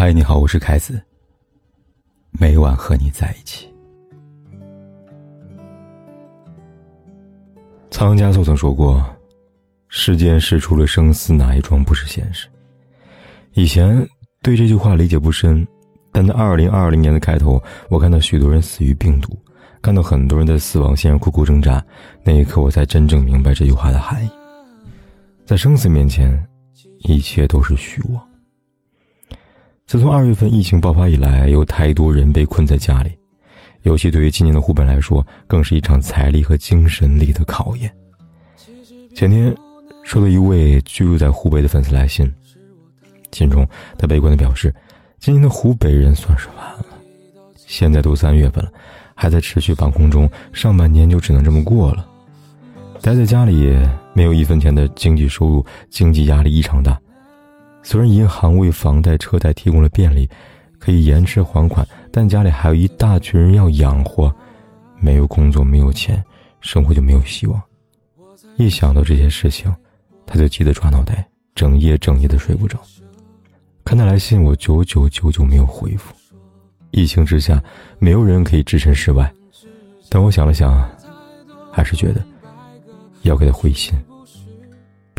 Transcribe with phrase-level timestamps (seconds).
[0.00, 0.98] 嗨，你好，我是凯子。
[2.30, 3.68] 每晚和你在一起。
[7.90, 9.04] 仓央嘉措曾说过
[9.88, 12.48] ：“世间事除了生死，哪一桩不是现实？”
[13.52, 13.94] 以前
[14.40, 15.68] 对这句话理解不深，
[16.12, 19.38] 但在二零二零年的开头，我看到许多人死于病毒，
[19.82, 21.84] 看到很多人在死亡线上苦苦挣扎，
[22.24, 24.30] 那一刻我才真正明白这句话的含义。
[25.44, 26.42] 在生死面前，
[27.00, 28.29] 一切都是虚妄。
[29.90, 33.10] 自从二月份疫情爆发以来，有太多人被困在家里，
[33.82, 37.92] 尤其对于今年的湖北来说，更是一场财力和精神力的考验。
[39.16, 39.52] 前天，
[40.04, 42.32] 收到一位居住在湖北的粉丝来信，
[43.32, 43.68] 信中
[43.98, 44.72] 他悲观的表示，
[45.18, 46.86] 今年的湖北人算是完了。
[47.56, 48.70] 现在都三月份了，
[49.16, 52.06] 还在持续防控中，上半年就只能这么过了。
[53.02, 53.76] 待在家里，
[54.12, 56.96] 没有一分钱的经济收入，经济压力异常大。
[57.82, 60.28] 虽然银行为房贷、车贷提供了便利，
[60.78, 64.32] 可以延迟还款，但家里还有一大群人要养活，
[64.98, 66.22] 没有工作，没有钱，
[66.60, 67.60] 生活就没有希望。
[68.56, 69.74] 一想到这些事情，
[70.26, 72.78] 他就急得抓脑袋，整夜整夜的睡不着。
[73.84, 76.14] 看他来信，我久久久久没有回复。
[76.90, 77.62] 疫情之下，
[77.98, 79.32] 没有人可以置身事外，
[80.08, 80.86] 但我想了想，
[81.72, 82.22] 还是觉得
[83.22, 83.94] 要给他回信。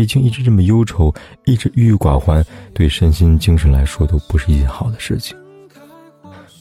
[0.00, 5.36] 毕竟一直这么忧愁，一直郁郁寡欢，对身心精神来说都不是一件好的事情。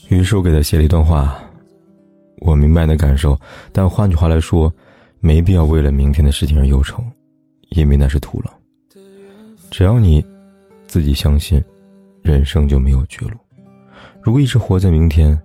[0.09, 1.41] 于是我给他写了一段话：
[2.39, 3.39] 我明白你的感受，
[3.71, 4.69] 但换句话来说，
[5.21, 7.01] 没必要为了明天的事情而忧愁，
[7.69, 8.51] 因为那是徒劳。
[9.71, 10.21] 只要你
[10.85, 11.63] 自己相信，
[12.21, 13.37] 人生就没有绝路。
[14.21, 15.41] 如果一直活在明天，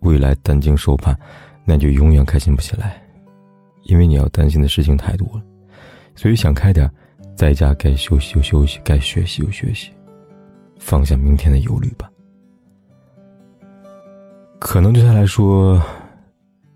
[0.00, 1.16] 未来担惊受怕，
[1.64, 3.02] 那就永远开心不起来，
[3.84, 5.42] 因为你要担心的事情太多了。
[6.18, 6.90] 所以想开点，
[7.36, 9.92] 在家该休息就休息，该学习就学习，
[10.76, 12.10] 放下明天的忧虑吧。
[14.58, 15.80] 可能对他来说，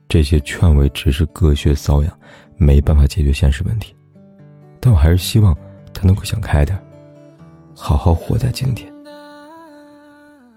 [0.08, 2.18] 这些劝慰只是隔靴搔痒，
[2.56, 3.92] 没办法解决现实问题。
[4.78, 5.52] 但我还是希望
[5.92, 6.80] 他能够想开点，
[7.74, 8.88] 好好活在今天。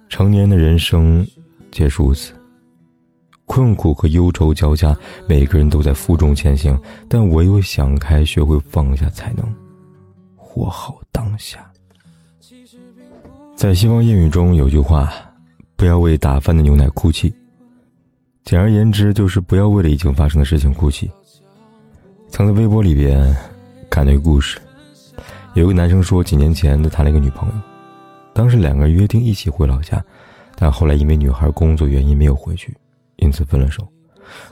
[0.09, 1.25] 成年人的人生，
[1.72, 2.34] 皆如此。
[3.56, 4.94] 困苦和忧愁交加，
[5.30, 6.78] 每个人都在负重前行，
[7.08, 9.46] 但唯有想开，学会放下，才能
[10.36, 11.66] 活好当下。
[13.56, 15.10] 在西方谚语中有句话
[15.78, 17.34] ：“不要为打翻的牛奶哭泣。”
[18.44, 21.10] 简而言之，就是不要为了已经发生的事情哭泣。
[22.28, 23.34] 曾在微博里边
[23.90, 24.60] 看到一个故事，
[25.54, 27.56] 有一个男生说，几年前他谈了一个女朋友，
[28.34, 30.04] 当时两个人约定一起回老家，
[30.58, 32.76] 但后来因为女孩工作原因没有回去。
[33.18, 33.88] 因此分了手，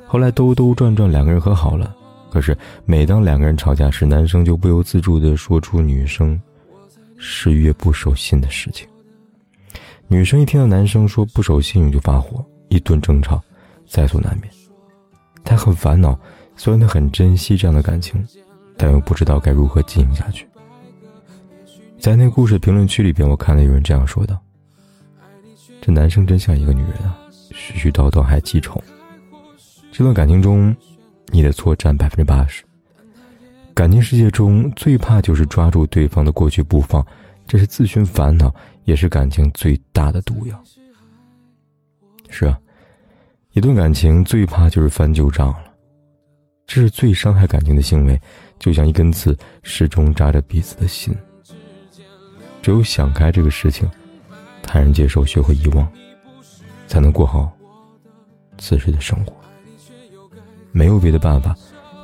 [0.06, 1.96] 后来兜兜转转，两个人和好了。
[2.30, 6.40] 可是每当两个人吵架时，男生就不由自主地说出女生
[7.18, 8.88] 十月不守信的事情。
[10.08, 13.42] 女生一听到男生说不守信用就发火，一顿争吵
[13.88, 14.52] 在所难免。
[15.44, 16.20] 她很烦恼，
[16.56, 18.26] 虽然她很珍惜这样的感情，
[18.78, 20.48] 但又不知道该如何经营下去。
[22.00, 24.38] 在那故事评论区里边，我看到有人这样说道
[25.82, 27.18] ：“这男生真像一个女人啊。”
[27.54, 28.84] 絮絮叨叨还记仇，
[29.92, 30.76] 这段感情中，
[31.28, 32.64] 你的错占百分之八十。
[33.74, 37.06] 感情世界中最怕就是抓住对方的过去不放，
[37.48, 38.54] 这是自寻烦恼，
[38.86, 40.64] 也是感情最大的毒药。
[42.30, 42.60] 是啊，
[43.52, 45.64] 一段感情最怕就是翻旧账了，
[46.66, 48.20] 这是最伤害感情的行为，
[48.60, 51.16] 就像一根刺始终扎着彼此的心。
[52.62, 53.90] 只有想开这个事情，
[54.62, 55.92] 坦然接受，学会遗忘。
[56.94, 57.52] 才能过好
[58.60, 59.34] 此时的生活。
[60.72, 61.56] 没有别的办法，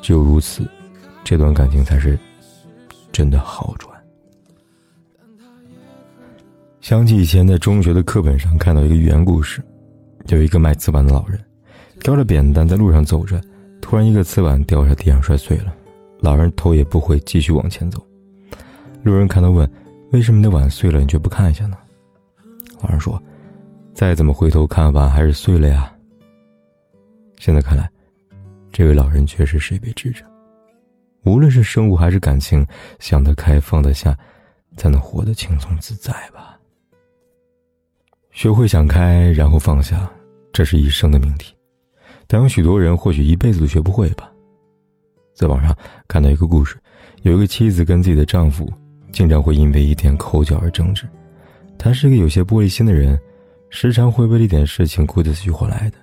[0.02, 0.68] 只有如此，
[1.24, 2.18] 这段感情才是
[3.12, 3.96] 真的好转。
[6.82, 9.62] 想起以前在中学的课本上看到一个寓言故事，
[10.30, 11.40] 有一个卖瓷碗的老人，
[12.00, 13.40] 挑着扁担在路上走着，
[13.80, 15.72] 突然一个瓷碗掉下地上摔碎了，
[16.20, 18.04] 老人头也不回继续往前走。
[19.04, 19.72] 路人看到问
[20.14, 21.78] ：“为什么你的碗碎了，你却不看一下呢？”
[22.82, 23.22] 老人说。
[23.94, 25.94] 再怎么回头看，碗还是碎了呀。
[27.38, 27.90] 现在看来，
[28.72, 30.24] 这位老人确实是一位智者。
[31.26, 32.66] 无论是生活还是感情，
[33.00, 34.18] 想得开放得下，
[34.78, 36.58] 才能活得轻松自在吧。
[38.32, 40.10] 学会想开，然后放下，
[40.54, 41.54] 这是一生的命题。
[42.26, 44.32] 但有许多人或许一辈子都学不会吧。
[45.34, 45.76] 在网上
[46.08, 46.78] 看到一个故事，
[47.24, 48.72] 有一个妻子跟自己的丈夫，
[49.12, 51.06] 经常会因为一点口角而争执。
[51.78, 53.20] 他是个有些玻璃心的人。
[53.70, 55.98] 时常会为了一点事情哭得死去活来的，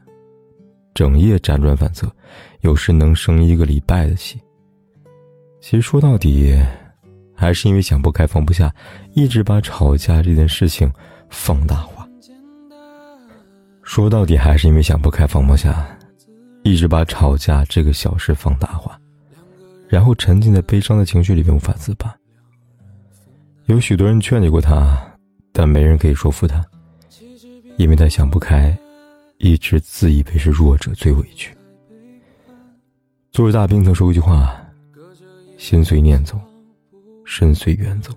[0.95, 2.11] 整夜辗转反侧，
[2.61, 4.41] 有时能生一个礼拜的气。
[5.61, 6.57] 其实说到底，
[7.35, 8.73] 还是因为想不开放不下，
[9.15, 10.91] 一直把吵架这件事情
[11.29, 12.09] 放大化。
[13.83, 15.87] 说到底，还是因为想不开、放不下，
[16.63, 18.99] 一直把吵架这个小事放大化，
[19.89, 22.15] 然后沉浸在悲伤的情绪里面无法自拔。
[23.67, 24.97] 有许多人劝解过他，
[25.53, 26.65] 但没人可以说服他，
[27.77, 28.77] 因为他想不开，
[29.39, 31.55] 一直自以为是弱者最委屈。
[33.33, 34.57] 作为大兵曾说过一句话
[35.59, 36.39] ：“心随念走，
[37.25, 38.13] 身随缘走。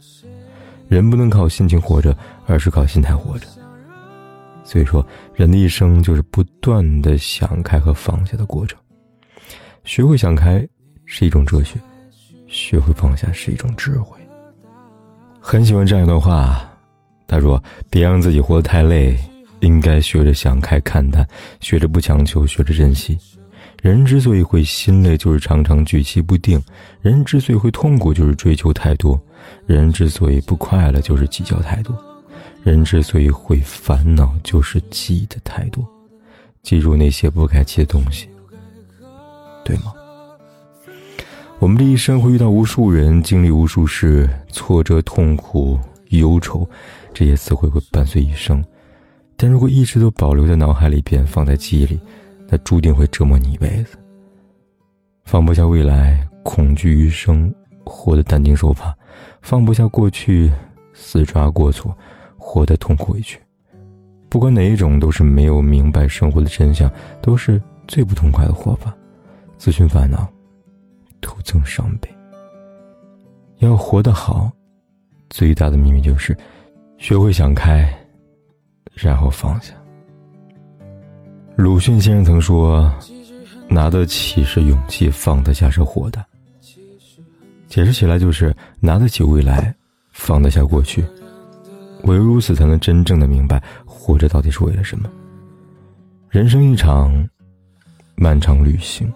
[0.87, 2.17] 人不能靠心情活着，
[2.47, 3.47] 而是靠心态活着。”
[4.63, 8.79] 所以说，人的一生就是不断的想开和放下的过程。
[9.83, 10.65] 学会想开
[11.05, 11.79] 是一种哲学，
[12.47, 14.17] 学会放下是一种智慧。
[15.39, 16.69] 很喜欢这样一段话，
[17.27, 19.17] 他说：“别让自己活得太累，
[19.61, 21.27] 应该学着想开看淡，
[21.59, 23.17] 学着不强求，学着珍惜。”
[23.81, 26.59] 人之所以会心累，就是常常举棋不定；
[27.01, 29.17] 人之所以会痛苦，就是追求太多；
[29.65, 31.93] 人之所以不快乐，就是计较太多；
[32.61, 35.87] 人之所以会烦恼，就是记得太多。
[36.61, 38.27] 记住那些不该记的东西，
[39.63, 39.93] 对吗？
[41.59, 45.79] 我们这一生会遇到无数人，经历无数事，挫折、痛苦、
[46.09, 46.69] 忧愁，
[47.13, 48.61] 这些词汇会伴随一生。
[49.41, 51.97] 但如果一直都保留在脑海里边，放在记忆里。
[52.51, 53.97] 那注定会折磨你一辈子。
[55.23, 57.53] 放不下未来，恐惧余生，
[57.85, 58.91] 活得担惊受怕；
[59.41, 60.51] 放不下过去，
[60.91, 61.95] 死抓过错，
[62.37, 63.39] 活得痛苦委屈。
[64.27, 66.91] 不管哪一种，都是没有明白生活的真相，
[67.21, 68.93] 都是最不痛快的活法。
[69.57, 70.27] 自寻烦恼，
[71.21, 72.09] 徒增伤悲。
[73.59, 74.51] 要活得好，
[75.29, 76.35] 最大的秘密就是
[76.97, 77.87] 学会想开，
[79.07, 79.73] 然后放下。
[81.55, 82.91] 鲁迅先生曾说
[83.69, 86.25] ：“拿得起是勇气，放得下是豁达。”
[87.67, 89.73] 解释起来就是拿得起未来，
[90.11, 91.03] 放得下过去。
[92.05, 95.09] 唯有如此，才能真正的明白活着到底是为了什么。
[96.29, 97.27] 人生一场
[98.15, 99.11] 漫长旅行，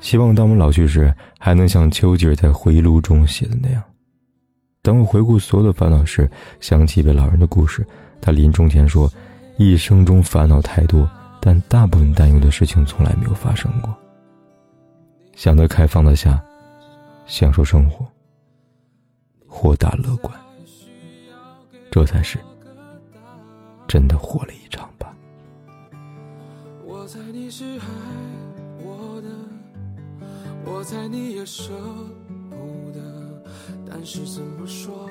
[0.00, 3.82] 希望当我们老去时，还能像丘吉尔在回忆录中写的那样：
[4.80, 6.28] 当我回顾所有的烦恼时，
[6.58, 7.86] 想起一位老人的故事。
[8.24, 9.12] 他临终前说
[9.58, 11.06] ：“一生中烦恼太多。”
[11.46, 13.94] 但大部分担忧的事情从来没有发生过。
[15.36, 16.42] 想得开放得下，
[17.26, 18.06] 享受生活，
[19.46, 20.34] 豁达乐观，
[21.90, 22.38] 这才是
[23.86, 25.14] 真的活了一场吧。
[26.82, 27.84] 我猜你是爱
[28.82, 29.28] 我的，
[30.64, 31.74] 我猜你也舍
[32.48, 33.02] 不得，
[33.86, 35.10] 但是怎么说，